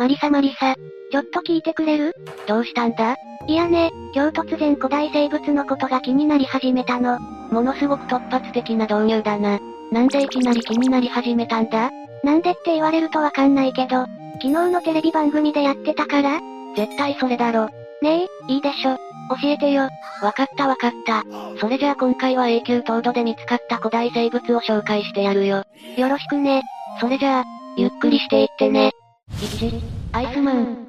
[0.00, 0.76] マリサマリサ。
[1.12, 2.14] ちょっと聞いてくれる？
[2.46, 3.16] どうしたんだ？
[3.46, 7.20] いやね、今日突然古代生物のことが気になり始めたの。
[7.20, 9.60] ものすごく突発的な導入だな。
[9.92, 11.90] なんでいきなり気になり始めたんだ？
[12.24, 14.06] なんでって言われるとわかんないけど、
[14.40, 16.40] 昨日のテレビ番組でやってたから
[16.76, 17.66] 絶対それだろ。
[18.00, 18.96] ねえ、いいでしょ。
[19.42, 19.90] 教えてよ。
[20.22, 21.26] わかったわかった。
[21.60, 25.64] それじゃあ今回は永久凍土で見つかった古代生物を紹介してやるよ。
[25.98, 26.62] よろしくね。
[27.02, 27.44] それじゃあ、
[27.76, 28.92] ゆっくりしていってね。
[29.36, 29.80] 1、
[30.12, 30.86] アイスマン。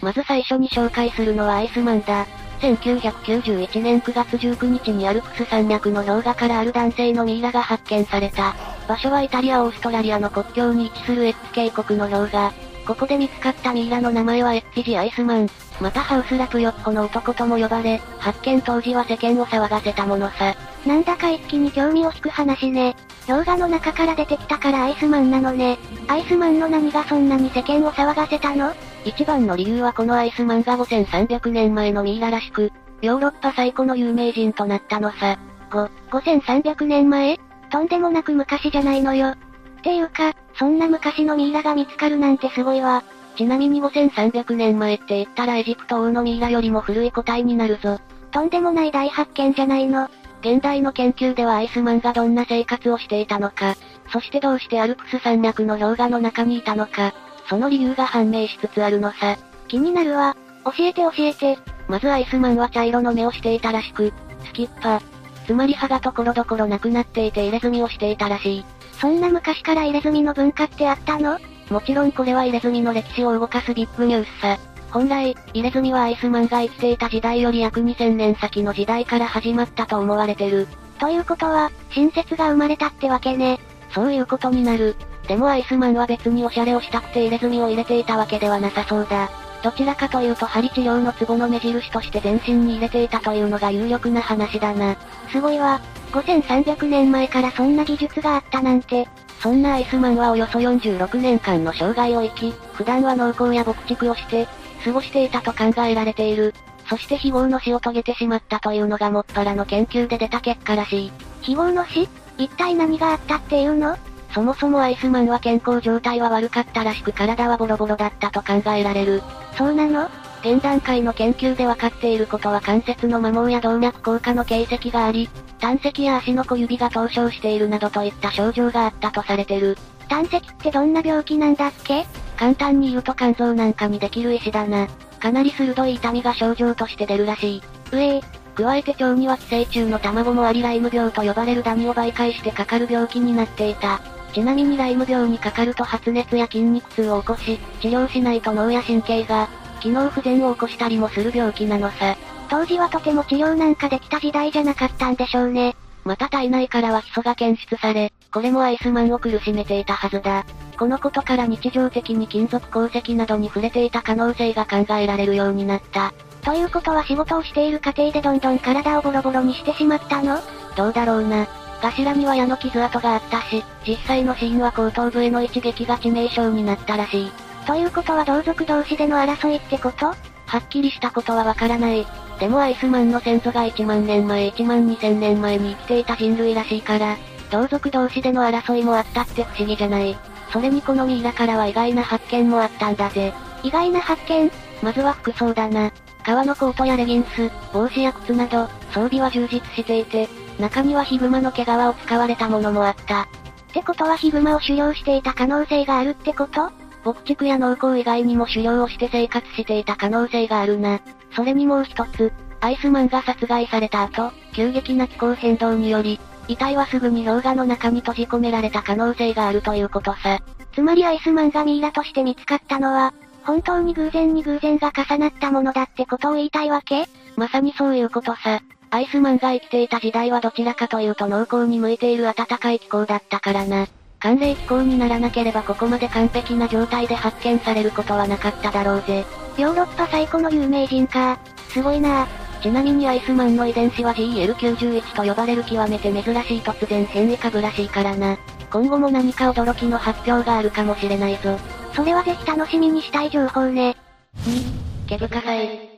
[0.00, 2.26] まず最初に紹介するのはアイスマンだ。
[2.60, 8.54] 1991年9月19日にアルプス山脈の氷河からある男性のミイラが発見された。
[8.88, 12.52] 場所はイタリア・オーストラリアの国境に位置するエッツ渓谷の氷河。
[12.86, 15.48] ここで見つかったミイラの名前はエッチジ・アイスマン。
[15.80, 20.54] またハウスラプヨッホの男とも呼ばれ、発見当時は世間を騒がせたものさ。
[20.86, 22.94] なんだか一気に興味を引く話ね。
[23.26, 25.78] 氷河の中から出てきたからアイスマンなのね。
[26.08, 28.74] アイスマンの何がそんなに世間を騒がせたの？
[29.04, 35.38] 一番の理由はこのアイスマンが5300年前のミイラらしく、ヨーロッパ最古の有名人となったのさ。
[35.70, 37.38] 5、5300年前？
[37.70, 39.28] とんでもなく昔じゃないのよ。
[39.28, 39.36] っ
[39.82, 43.04] ていうか、そんな昔のミイラが見つかるなんてすごいわ。
[43.36, 48.00] ちなみに5300年前って言ったらエジプト王のミイラよりも古い個体になるぞ。
[48.30, 50.08] とんでもない大発見じゃないの。
[50.44, 53.76] 現代の研究ではアイスマンがどんな生活をしていたのか、
[54.12, 57.14] そしてどうしてアルプス山脈の氷河の中にいたのか、
[57.48, 59.38] その理由が判明しつつあるのさ。
[59.68, 60.36] 気になるわ。
[60.66, 61.58] 教えて教えて。
[61.88, 64.12] まずアイスマンは茶色の目をしていたらしく、
[64.44, 65.00] スキッパ。
[65.46, 68.64] つまり歯がところどころなくなっていて入れ墨をしていたらしい。
[69.00, 71.38] そんな昔から入れ墨の文化ってあったの？
[71.70, 74.58] もちろんこれは入れ墨の歴史を動かすビッグニュースさ。
[74.94, 80.68] 本来、入れ墨はアイスマンが生きていた時代より約2000年先の時代から始まったと思われてる。
[81.00, 83.58] ということは、新説が生まれたってわけね。
[83.92, 84.94] そういうことになる。
[85.26, 89.28] でもアイスマンは別にオシャレをしたくて入れ墨を入れていたわけではなさそうだ。
[89.64, 94.96] どちらかというと針治療のツボの目印として全身に入れていたというのが有力な話だな。
[95.32, 95.80] すごいわ。
[96.12, 99.08] 5300年前からそんな技術があったなんて。
[99.40, 104.46] そんなアイスマンはおよそ46年間の生涯を生き、普段は農耕や牧畜をして、
[104.84, 106.54] 過ごしていたと考えられている。
[106.88, 111.12] そして非業の死を遂げてしまったというのがもっぱらの研究で出た結果らしい。
[111.40, 112.06] 非業の死？
[112.36, 113.96] 一体何があったっていうの？
[114.34, 119.22] そもそもアイスマンは健康状態は悪かったらしく体はボロボロだったと考えられる。
[119.56, 120.10] そうなの？
[120.40, 129.78] 現段階の研究で分かっていることは関節の摩耗や動脈硬化の形跡があり、胆石や足の小指が凍傷しているなどといった症状があったとされてる。
[130.10, 132.04] 胆石ってどんな病気なんだっけ？
[132.36, 134.86] 簡単に言うと肝臓なんかにできる石だな。
[135.20, 137.62] かなり鋭い痛みが症状として出るらしい。
[137.92, 138.20] うえ
[138.54, 144.00] 加えて腸には寄生虫の卵もありライム病と呼ばれるダニを媒介してかかる病気になっていた。
[144.32, 149.48] ちなみにライム病にかかると発熱や筋肉痛を起こし、治療しないと脳や神経が、
[149.80, 152.16] 機能不全を起こしたりもする病気なのさ。
[152.48, 155.76] 当時はとても治療なんかできた時代じゃなかったんでしょうね。
[156.04, 160.44] また体内からはヒ素が検出され、これもアイスマンを苦しめていたはずだ。
[160.78, 166.12] このことから日常的に金属鉱石などに触れていた可能性が考えられるようになった。
[166.42, 170.40] ということは仕事をしている過程でどんどん体をボロボロにしてしまったの？
[170.76, 171.46] どうだろうな。
[171.80, 177.32] 頭には矢の傷跡があったし、実際の死因は後頭部への一撃が致命傷になったらしい。
[177.66, 180.06] ということは同族同士での争いってこと？
[180.06, 180.16] は
[180.58, 182.06] っきりしたことはわからない。
[182.38, 187.16] でもアイスマンの先祖が1万年前1万2000年前に生きていた人類らしいから、
[187.50, 190.16] 同族同士での争いもあったって不思議じゃない。
[190.52, 193.32] それにこのミイラからは意外な発見もあったんだぜ。
[193.62, 194.50] 意外な発見？
[194.82, 195.92] まずは服装だな。
[196.24, 200.28] 革のコートやレギンス、帽子や靴など、装備は充実していて、
[200.58, 203.22] 中にはヒグマの毛皮を使われたものもあった。
[203.22, 203.26] っ
[203.72, 206.70] てことはヒグマを狩猟していた可能性があるってこと？
[207.04, 211.00] 牧畜や農耕以外にも狩猟をして生活していた可能性があるな。
[211.34, 216.18] それにもう一つ、アイスマンが殺害された後、急激な気候変動により、
[216.48, 220.40] 遺体はすぐに氷河の中に閉じ込められた可能性があるということさ。
[220.74, 227.06] つまりアイスマンがミイラとして見つかったのは、本当に偶然に偶然が重なったものだってことを言いたいわけ？
[227.36, 228.60] まさにそういうことさ。
[228.90, 233.86] アイスマンが生きていた時代はどちらかというと農耕に向いている暖かい気候だったからな。
[234.20, 239.26] 寒冷気候にならなければここまで完璧な状態で発見されることはなかっただろうぜ。
[239.56, 241.38] ヨーロッパ最古の有名人か。
[241.68, 242.26] すごいな
[242.62, 248.38] ちなみにアイスマンの遺伝子は GL91 と呼ばれる極めて珍しい突然変異株らしいからな。
[248.70, 251.58] 今後も何か驚きの発表があるかもしれないぞ。
[251.92, 253.96] それはぜひ楽しみにしたい情報ね。
[254.38, 255.90] 2、ケブカサイ。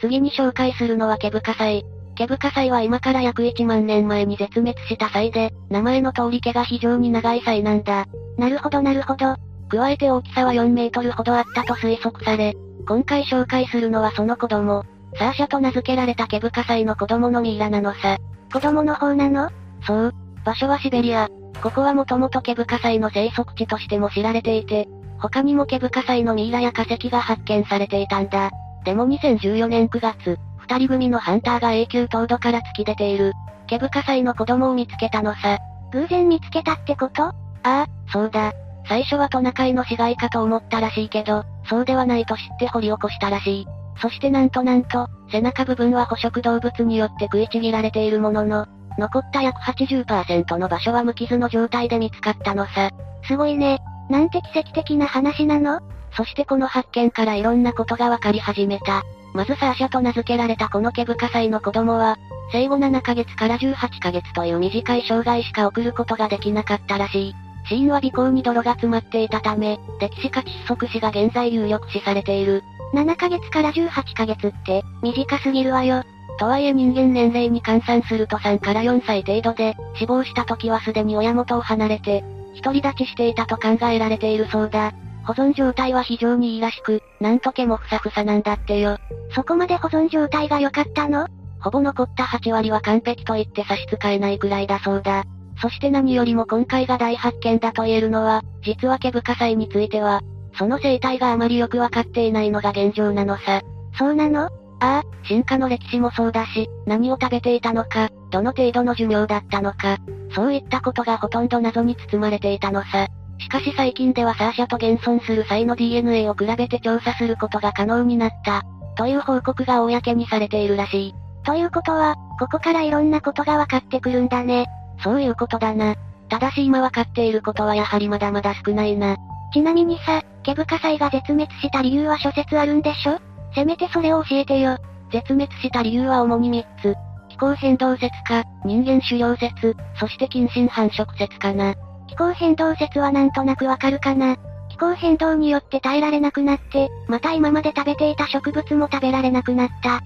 [0.00, 1.84] 次に紹介するのはケブカサイ。
[2.14, 8.06] ケブカサイは今から約1万年前に絶滅したサイで、名前の通り毛が非常に長いサイなんだ。
[8.36, 9.34] なるほどなるほど。
[9.68, 12.56] 加えて大きさは4メートルほどあったと推測され、
[12.88, 14.82] 今回紹介するのはその子供、
[15.18, 18.16] サーシャと名付けられた毛深祭の子供のミイラなのさ。
[18.50, 19.50] 子供の方なの？
[19.86, 20.14] そう。
[20.42, 21.28] 場所はシベリア。
[21.62, 24.88] ここはもともと毛深祭の生息地としても知られていて、
[25.18, 28.50] 他にも毛深祭のミイラや化石が発見されていたんだ。
[28.86, 33.34] でも2014年9月、二人組のハンターが永久凍土から突き出ている。
[33.66, 35.58] 毛深祭の子供を見つけたのさ。
[35.92, 37.24] 偶然見つけたってこと？
[37.24, 38.54] ああ、そうだ。
[38.88, 43.66] 最初はトナカイの死骸かと思ったらしいけど、そうではないと知って掘り起こしたらしい。
[44.00, 52.90] そしてなんとなんと、背中部分は捕食動物によって食いちぎられているものの、残った約80%の場所は無傷の状態で見つかったのさ。
[53.26, 53.80] すごいね。
[54.08, 55.80] なんて奇跡的な話なの？
[56.16, 59.02] そしてこの発見からいろんなことがわかり始めた。
[59.34, 62.16] まずサーシャと名付けられたこの毛深祭の子供は、
[62.50, 67.34] 生後7ヶ月から18ヶ月という短い障害しか送ることができなかったらしい。
[67.68, 72.62] 死因は鼻孔に泥が詰まっていたため、歴史か窒息死が現在有力視されている。
[72.94, 76.02] 7ヶ月から18ヶ月って、短すぎるわよ。
[76.38, 82.24] とはいえ人間年齢に換算すると3から4歳程度で、死亡した時はすでに親元を離れて、
[82.62, 84.92] 独り立ちしていたと考えられているそうだ。
[85.24, 88.96] 保存状態は非常にいいらしく、なんと毛もふさふさなんだってよ。
[89.34, 91.26] そこまで保存状態が良かったの？
[91.60, 95.24] ほぼ残った8割は完璧と言って差し支えないくらいだそうだ。
[95.60, 100.20] そして何よりも今回が大発見だと言えるのは、実は毛深祭については、
[100.56, 103.62] その生態があまりよくわかっていないのが現状なのさ。
[103.98, 104.44] そうなの？
[104.44, 104.50] あ
[104.80, 109.98] あ、進化の歴史もそうだし、何を食べていたのか、どの程度の寿命だったのか、
[110.34, 113.08] そういったことがほとんど謎に包まれていたのさ。
[113.40, 118.62] しかし最近ではサーシャと現存する際の DNA を比べて調査することが可能になった。
[118.96, 121.14] という報告が公にされているらしい。
[121.44, 124.66] ということは、ここからいろんなことが分かってくるんだね。
[125.02, 125.94] そういうことだな。
[126.28, 129.16] ただし今分かっていることはやはりまだまだ少ないな。
[129.52, 133.18] ちなみにさ、毛深祭が絶滅した理由は諸説あるんでしょ？
[133.54, 134.76] せめてそれを教えてよ。
[135.10, 136.94] 絶滅した理由は主に3つ。
[137.30, 141.74] 気候変動説か、人間狩猟説、そして近親繁殖説かな。
[142.08, 144.36] 気候変動説はなんとなくわかるかな？
[144.68, 149.96] 気候変動によって耐えられなくなって、また今まで食べていた植物も食べられなくなった。
[149.96, 150.00] っ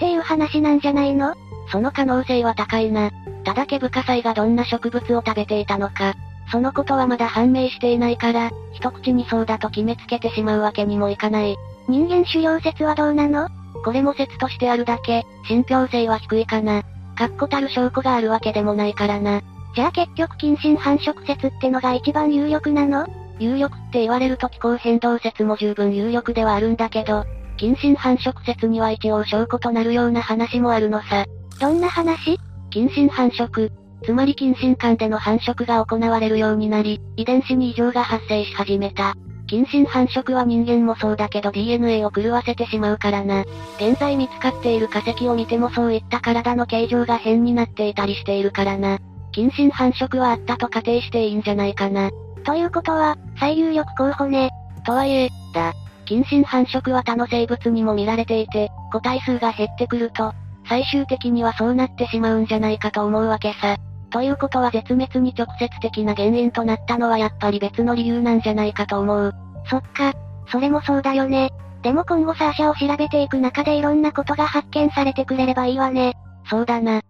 [0.00, 1.34] ていう話なんじゃないの？
[1.70, 3.10] その可能性は高いな。
[3.48, 6.12] ただ毛深祭がどんな植物を食べていたのか、
[6.52, 11.56] そのことはまだ判明していないから、一口にそうだと決めつけてしまうわけにもいかない。
[11.88, 13.48] 人間狩猟説はどうなの？
[13.86, 16.82] これも説としてあるだけ、信憑性は低いかな。
[17.16, 19.40] 確固たる証拠があるわけでもないからな。
[19.74, 23.06] じゃあ結局近親繁殖説ってのが一番有力なの？
[23.38, 27.24] 有力って言われると気候変動説も十分有力ではあるんだけど、
[27.56, 31.24] 近親繁殖説には一応証拠となるような話もあるのさ。
[31.58, 32.38] どんな話？
[32.70, 33.70] 近親繁殖。
[34.04, 39.14] つまり近親間での繁殖が行われるようになり、遺伝子に異常が発生し始めた。
[39.46, 43.44] 近親繁殖は人間もそうだけど DNA を狂わせてしまうからな。
[43.78, 48.98] 現在見つかっている化石を見てもそういった体の形状が変になっていたりしているからな。
[49.32, 52.10] 近親繁殖はあったと仮定していいんじゃないかな。
[52.44, 54.50] ということは、最有力候補ね。
[54.84, 55.72] とはいえ、だ。
[56.04, 60.32] 近親繁殖は他の生物にも見られていて、個体数が減ってくると、
[60.68, 63.76] 最終的にはそうなってしまうんじゃないかと思うわけさ。
[64.10, 69.34] ということは絶滅に直接的な原因となったのはやっぱり別の理由なんじゃないかと思う。
[69.66, 70.14] そっか、
[70.50, 71.50] それもそうだよね。
[71.82, 76.14] でも今後サーシャを調べていく中でいろんなことが発見されてくれればいいわね。
[76.48, 77.00] そうだな。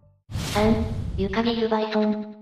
[0.55, 0.85] 3、
[1.17, 2.35] ユカギールバイソン。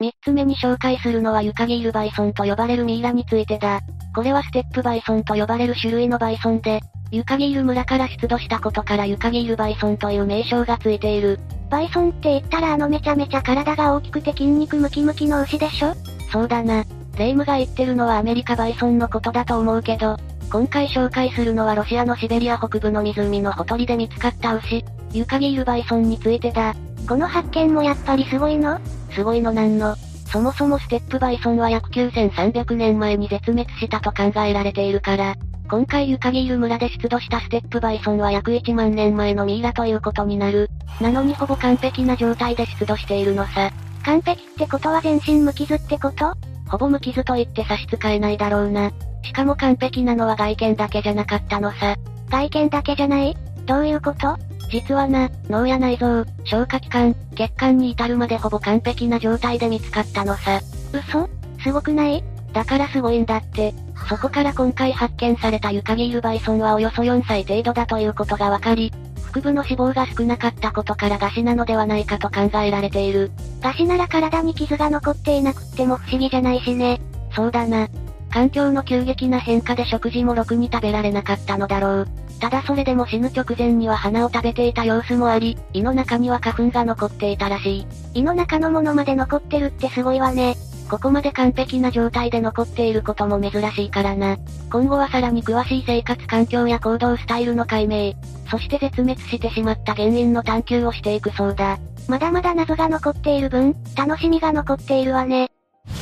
[0.00, 3.80] 三つ目に紹介するのはユカギールバイソンと呼ばれるミイラについてだ。
[4.14, 6.80] これはステップバイソンと呼ばれる種類のバイソンで、
[7.12, 11.38] ユカギール村から出土したことからユカギールバイソンという名称がついている。
[11.68, 15.94] バイソンって言ったらあのめちゃめちゃ体が大きくて筋肉ムキムキの牛でしょ？
[16.32, 16.86] そうだな。
[17.18, 20.16] レイムが言ってるのはアメリカバイソンのことだと思うけど、
[20.50, 26.74] 今回紹介するのはロシアのシベリア北部の湖のほとりで見つかった牛、ユカギールバイソンについてだ。
[27.06, 28.80] この発見もやっぱりすごいの？
[29.10, 29.96] すごいのなんの？
[30.32, 35.36] そもそもステップバイソンは約9300年前に絶滅したと考えられているから、
[35.72, 40.68] 今回ユカギール村で出土したステップバイソンは約1万年前のミイラということになる。
[41.00, 43.70] なのにほぼ完璧な状態で出土しているのさ。
[44.04, 46.34] 完璧ってことは全身無傷ってこと？
[46.68, 48.90] ほぼ無傷と言って差し支えないだろうな。
[49.24, 51.96] しかも完璧なのは外見だけじゃなかったのさ。
[52.28, 53.34] 外見だけじゃない？
[53.64, 54.36] どういうこと？
[54.68, 60.60] 実はな、脳や内臓、消化器官、血管に至るまでほぼ完璧な状態で見つかったのさ。
[60.92, 61.30] 嘘？
[61.62, 62.22] すごくない？
[62.52, 63.72] だからすごいんだって。
[64.08, 68.92] そこから今回発見されたユカギールバイソンはおよそ4歳程度だということがわかり、
[69.32, 73.30] 腹部の脂肪が少なかったことから餓死なのではないかと考えられている。
[73.62, 77.00] 餓死なら体に傷が残っていなくっても不思議じゃないしね。
[77.34, 77.88] そうだな。
[78.30, 82.08] 環境の急激な変化で食事もろくに食べられなかったのだろう。
[82.40, 87.86] ただそれでも死ぬ直前には花を食べていた様子もあり、胃の中には花粉が残っていたらしい。
[88.14, 90.56] 胃の中のものまで残ってるってすごいわね。
[90.92, 94.36] ここまで完璧な状態で残っていることも珍しいからな。
[94.70, 98.12] 今後はさらに詳しい生活環境や行動スタイルの解明、
[98.50, 101.78] そして絶滅してしまった原因の探求をしていくそうだ。
[102.08, 105.48] まだまだ謎が残っている分、楽しみが残っているわね。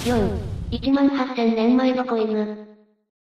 [0.02, 0.40] 4、
[0.72, 2.66] 1万8000年前の子犬。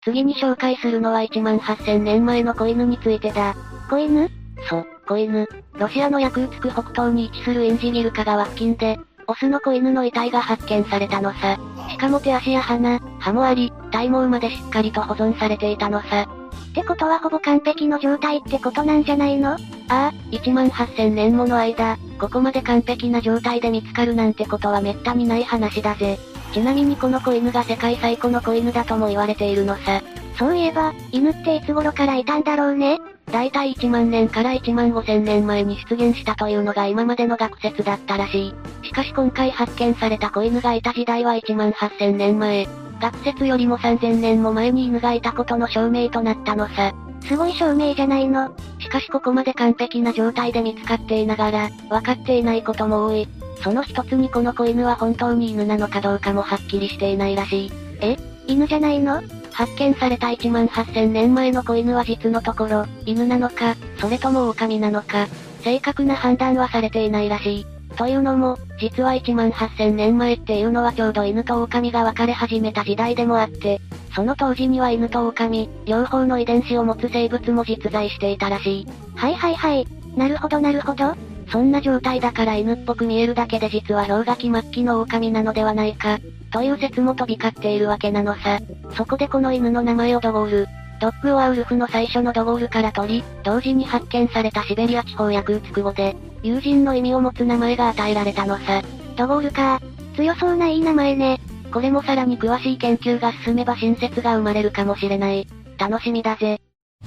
[0.04, 3.57] 次に紹介するのは1万8000年前の子犬についてだ。
[3.90, 4.28] 子犬？
[4.69, 5.49] そう、子犬。
[5.75, 9.00] ロシアのヤクーツク北東に位置するインジギルカ川付近で、
[9.31, 11.57] オスの子犬の遺体が発見されたのさ。
[11.89, 16.29] しかも手足や鼻、歯もあり、体毛までしっかりと保存されていたのさ。
[16.71, 19.53] ってことはほぼ完璧の状態ってことなんじゃないの？
[19.53, 19.57] あ
[19.89, 26.19] あ、1万8000年もの間、ここまで完璧な状態で見つかるなんてことはめったにない話だぜ。
[26.53, 30.03] ちなみにこの子犬が世界最古の子犬だとも言われているのさ。
[30.37, 32.99] そういえば、犬っていつ頃からいたんだろうね？
[33.31, 38.55] だいたい1万年から1万5千年前に出現したというのが今までの学説だったらしい。
[38.87, 42.69] しかし今回発見された子犬がいた時代は1万8千年前。
[43.01, 46.93] 学説よりも3000年も前に犬がいたことの証明となったのさ。
[47.23, 48.53] すごい証明じゃないの。
[48.79, 53.29] しかしここまで完璧な状態で見つかっていながら、分かっていないことも多い。
[53.63, 57.73] その一つにこの子犬は本当に犬なのかどうかもはっきりしていないらしい。
[58.01, 58.17] え？
[58.47, 59.23] 犬じゃないの？
[59.61, 65.29] 発見された1万8000年前の子犬は実のところ、犬なのか、それとも狼なのか、
[65.62, 67.67] 正確な判断はされていないらしい。
[67.95, 73.83] というのも、実は1万8000年前っていうのはちょうど犬と狼が分かれ始めた時代でもあって、
[74.14, 78.87] その当時には犬と狼、両方の遺伝子を持つ生物も実在していたらしい。
[79.14, 79.87] はいはいはい。
[80.17, 81.14] なるほどなるほど。
[81.50, 86.19] そんな状態だから犬っぽく見えるだけで実は氷河期末期の狼なのではないか、
[86.52, 88.61] という説も飛び交っているわけなのさ。
[88.97, 90.69] そこでこの犬の名前をドゴール。
[91.00, 98.83] ドッグオアウルフの最初のドゴールから取り、同時に発見されたシベリア地方やクーツク語で、友人の意味を持つ名前が与えられたのさ。
[99.16, 99.80] ドゴールか。
[100.16, 101.40] 強そうないい名前ね。
[101.73, 105.47] これもさらに詳しい研究が進めば新説が生まれるかもしれない。
[105.78, 106.61] 楽しみだぜ。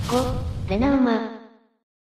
[0.08, 1.33] 5、レナウマ。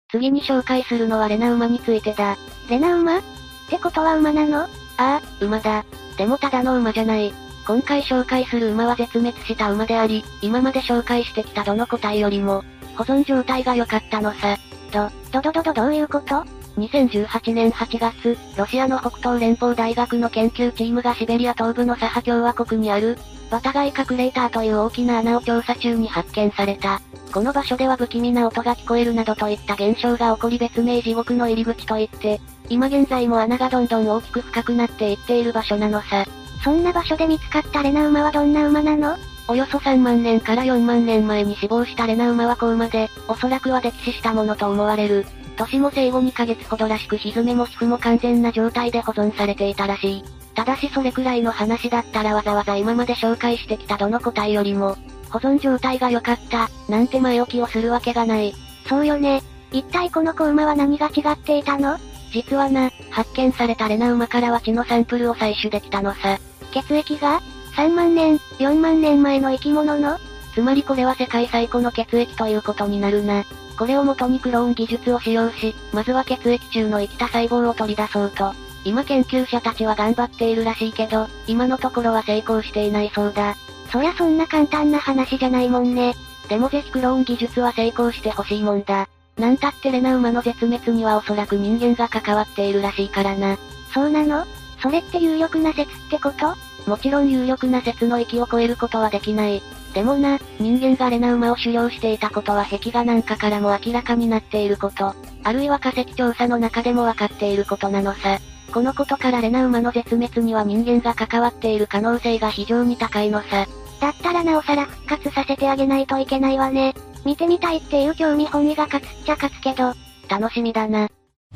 [0.09, 2.37] 次に紹介するのはレナウマについてだ。
[2.69, 3.17] レナウマ？
[3.17, 3.21] っ
[3.69, 4.61] てことは馬なの？
[4.61, 5.83] ああ、馬だ。
[6.17, 7.33] でもただの馬じゃない。
[7.67, 12.63] 今回紹介する馬は絶滅した馬であり、今まで紹介してきたどの個体よりも、
[12.95, 14.57] 保存状態が良かったのさ。
[14.93, 16.35] ど、どどどどどういうこと
[16.77, 23.17] ?2018 年8月、ロシアの北東連邦大学の研究チームがシベリア東部のサハ共和国にある、
[23.51, 27.01] バタガイカクレーターという大きな穴を調査中に発見された。
[27.33, 36.25] この場所では不気味な音が聞こえるなどといった現象が起こり別名地獄の入り口といって、今現在も穴がどんどん大きく深くなっていっている場所なのさ。
[36.63, 39.15] そんな場所で見つかったレナ馬はどんな馬なの？
[39.47, 45.25] およそ3万年から4万年前に死亡したレナ馬は子馬で、おそらくは溺死したものと思われる。
[45.55, 50.23] 年も生後2ヶ月ほどらしく蹄も皮膚も完全な状態で保存されていたらしい。
[50.55, 54.97] ただしそれくらいの話だったらわざわざ今まで紹介してきたどの個体よりも、
[55.29, 58.53] 保存状態が良かった、なんて前置きをするわけがない。
[58.87, 59.41] そうよね。
[59.71, 61.97] 一体この子馬は何が違っていたの？
[62.31, 66.39] 実はな、発見されたレナ馬からは血のサンプルを採取できたのさ。
[66.71, 67.41] 血液が
[67.75, 70.17] ?3 万年、4万年前の生き物の？
[70.53, 73.43] つまりこれは世界最古の血液ということになるな。
[73.77, 78.53] これを元にクローン技術を使用し、まずは血液中の生きた細胞を取り出そうと。
[78.83, 83.55] 今研究者たちは頑張っているらしいけど、今のところは成功していないそうだ。
[83.91, 86.15] そりゃそんな簡単な話じゃないもんね。
[86.49, 89.07] でもぜひクローン技術は成功してほしいもんだ。
[89.37, 93.57] なんたってレナ馬の絶滅にはおそらく人間が関わっているらしいからな。
[93.93, 94.45] そうなの？
[94.81, 96.55] それって有力な説ってこと？
[96.89, 99.61] もちろん有力な説の域を超えることはできない。
[99.93, 105.13] でもな、人間がレナ馬を狩猟していたことは壁画なんかからも明らかになっていること。
[105.43, 108.39] あるいは化石調査の中でもわかっていることなのさ。
[108.71, 113.65] このことからレナ馬の絶滅には人間が関わっている可能性が非常に高いのさ。
[113.99, 116.93] だったらなおさら復活させてあげないといけないわね。
[117.25, 119.93] 見てみたいっていう興味本位が勝つっちゃ勝つけど。
[120.29, 121.07] 楽しみだな。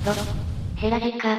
[0.05, 0.13] ロロ。
[0.75, 1.35] ヘラジカ。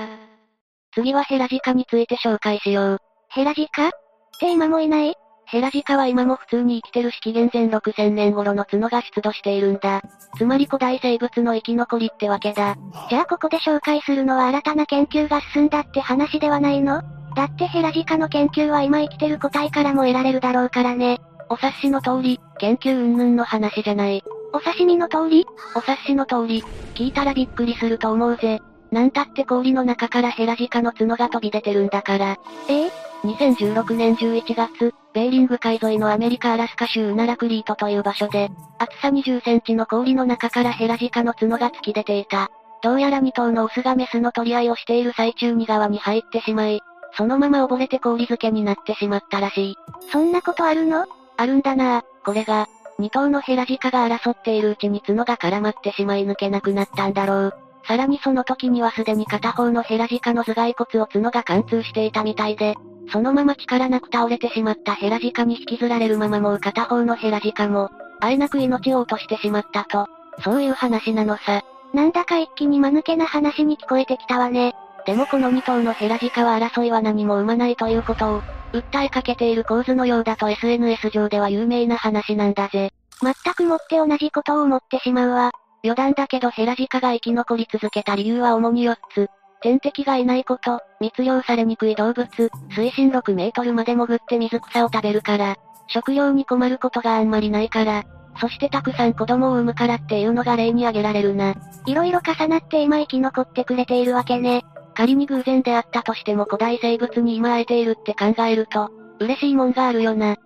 [0.94, 2.98] 次はヘラジカについて紹介しよう。
[3.30, 3.88] ヘラジカ？
[3.88, 3.90] っ
[4.38, 5.14] て今もいない？
[5.52, 10.00] ヘラジカは今も普通に生きてるし紀元前6000年頃の角が出土しているんだ。
[10.38, 12.74] つまり古代生物の生き残りってわけだ。
[13.10, 17.02] じゃあここで紹介するのは新たな研究が進んだって話ではないの？
[17.36, 21.20] だってヘラジカの研究は今生きてる個体からも得られるだろうからね。
[21.50, 24.24] お察しの通り、研究云々の話じゃない。
[24.54, 25.44] お刺身の通り？
[25.74, 28.60] お察しの通り、聞いたらびっくりすると思うぜ。
[28.90, 32.38] なんたって氷の中からヘラジカの角が飛び出てるんだから。
[32.70, 32.86] え？
[32.86, 32.90] え
[33.24, 42.50] 2016年11月、ベーリング海沿いのアメリカ・アラスカ州ウナラクリートという場所で、厚さ20センチの氷の中からヘラジカの角が突き出ていた。
[42.82, 46.80] どうやら2頭のオスがメスの取り合いをしている最中に側に入ってしまい、
[47.16, 49.76] そのまま溺れて氷漬けになってしまったらしい。
[50.10, 57.54] そんなことあるのあるんだなぁこれが、2頭のヘラジカが争っているうちに角が絡まってしまい抜けなくなったんだろう。
[57.86, 62.76] さらにその時にはすでに片方のヘラジカの頭蓋骨を角が貫通していたみたいで、
[63.10, 67.90] そのまま力なく倒れてしまったヘラジカに引きずられるままもう片方のヘラジカも、
[68.20, 70.06] あえなく命を落としてしまったと、
[70.42, 71.62] そういう話なのさ。
[71.92, 74.74] なんだか一気に間抜けな話に聞こえてきたわね。
[75.04, 78.42] でもこの2頭のヘラジカは争いは何も生まないということを、
[78.72, 82.90] 訴えかけている構図のようだと SNS 上では有名な話なんだぜ。
[83.20, 85.52] 全くもって同じことを思ってしまうわ。
[85.84, 89.28] 余談だけどヘラジカが生き残り続けた理由は主に4つ。
[89.62, 92.28] 天敵がいないこと、密漁されにくい動物、
[92.70, 98.04] 水深6メートルまで潜って水草を食べるから、食料に困ることがあんまりないから、
[98.40, 101.54] そしてたくさん子供を産むからっていうのが例に挙げられるな。
[101.86, 104.64] いろいろ重なって今生き残ってくれているわけね。
[104.94, 108.90] 仮に偶然であったとしても古代生物に今会えているって考えると、
[109.20, 110.36] 嬉しいもんがあるよな。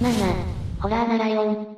[0.00, 1.76] 7、ホラーなライオン。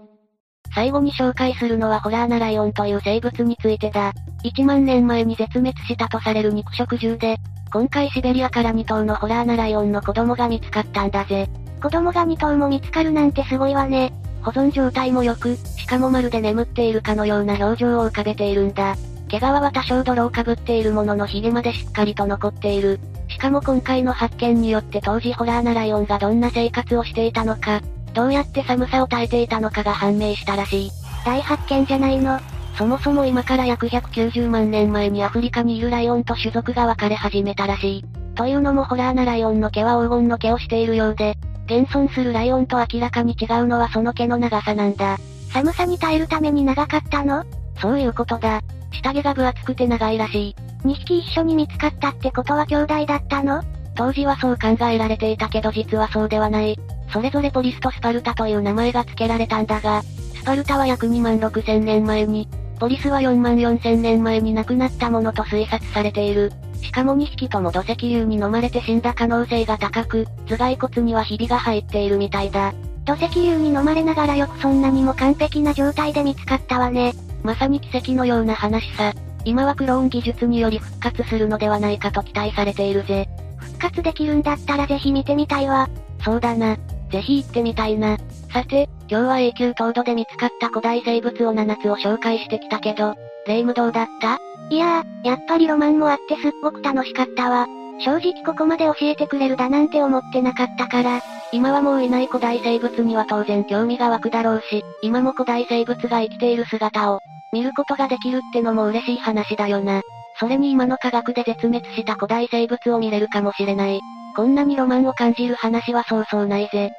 [0.75, 4.12] 最後に紹介するのはホラーなライオンという生物についてだ。
[4.55, 7.38] 1万年前に絶滅したとされる肉食獣で、
[7.73, 11.49] 今回シベリアから2頭のホラーなライオンの子供が見つかったんだぜ。
[11.83, 14.12] 子供が2頭も見つかるなんてすごいわね。
[14.43, 18.97] 保存状態も良く、しかもまるで眠っているかのような表情を浮かべているんだ。
[19.29, 23.00] 毛皮は多少泥をかぶっているものの髭までしっかりと残っている。
[23.29, 27.81] しかも今回の発見によって当時ホラーなライオンがどんな生活をしていたのか、
[28.15, 30.91] どうやって寒さを耐えていたのかが判明したらしい。
[31.25, 32.38] 大発見じゃないの。
[32.76, 38.04] そもそも今から約190万年前にアフリカにいるライオンと種族が分かれ始めたらしい。
[38.35, 45.16] というのもホラーなライオンの毛は黄金の毛をしているようで、現存するライオンと明らかに違うのはその毛の長さなんだ。
[45.52, 47.45] 寒さに耐えるために長かったの？
[47.80, 48.61] そういうことだ。
[48.92, 50.56] 下着が分厚くて長いらしい。
[50.86, 53.62] 2匹一緒に見つかったってことは兄弟だったの？
[53.95, 56.78] 当時はそう考えられていたけど実はそうではない。
[57.10, 60.02] それぞれポリスとスパルタという名前が付けられたんだが、
[60.34, 62.47] スパルタは約2万6千年前に、
[62.78, 66.52] ポリスは4万4千年前に亡くなったものと推察されている。
[66.82, 72.75] しかも2匹とも土石流に飲まれて死んだ可能性が高く、頭蓋骨にはひびが入っているみたいだ。
[73.04, 77.15] 土石流に飲まれながらよくそんなにも完璧な状態で見つかったわね。
[77.43, 79.12] まさに奇跡のような話さ。
[79.45, 83.28] 今はクローン技術により復活するのではないかと期待されているぜ。
[83.58, 85.89] 復活できるんだったらぜひ見てみたいわ。
[86.25, 86.76] そうだな。
[87.10, 88.19] ぜひ行ってみたいな。
[88.52, 93.14] さて、今日は永久凍土で見つかった古代生物を7つを紹介してきたけど、
[93.47, 94.38] 霊夢どうだった？
[94.69, 97.69] いやー、やっぱりロマンもあってすっごく楽しかったわ。
[98.00, 107.21] 正直ここまで教えてくれるだなんて思ってなかったから、今はもういない古代生物には当然興味が湧くだろうし、今も古代生物が生きている姿を、
[107.52, 110.02] 見ることができるってのも嬉しい話だよな。
[110.40, 114.00] それに今の科学で絶滅した古代生物を見れるかもしれない。
[114.34, 116.90] こんなにロマンを感じる話はそうそうないぜ。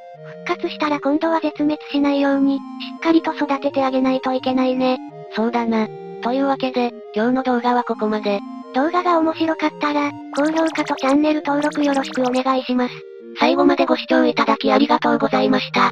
[0.45, 2.60] 復活したら今度は絶滅しないように、し
[2.97, 4.97] っかりと育ててあげないといけないね。
[5.36, 5.88] そうだな。
[6.21, 8.39] というわけで、今日の動画はここまで。
[8.73, 12.93] 動画が面白かったら、高評価とチャンネル登録よろしくお願いします。
[13.39, 15.91] 最後までご視聴いただきありがとうございました。